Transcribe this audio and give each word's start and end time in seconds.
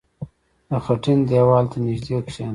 •د 0.69 0.71
خټین 0.85 1.19
دیوال 1.29 1.65
ته 1.71 1.77
نژدې 1.85 2.17
کښېنه. 2.25 2.49